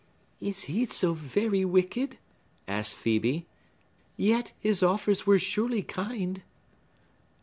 "Is 0.39 0.63
he 0.63 0.85
so 0.85 1.13
very 1.13 1.63
wicked?" 1.63 2.17
asked 2.67 2.95
Phœbe. 2.95 3.45
"Yet 4.17 4.51
his 4.59 4.81
offers 4.81 5.27
were 5.27 5.37
surely 5.37 5.83
kind!" 5.83 6.41